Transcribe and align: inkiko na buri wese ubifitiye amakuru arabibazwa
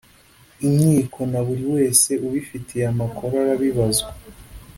inkiko 0.65 1.19
na 1.31 1.39
buri 1.45 1.65
wese 1.73 2.09
ubifitiye 2.25 2.83
amakuru 2.93 3.33
arabibazwa 3.43 4.09